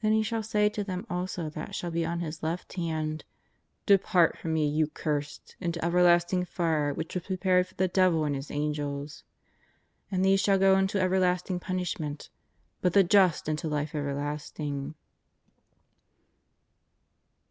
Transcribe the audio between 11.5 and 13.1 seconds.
punishment, but the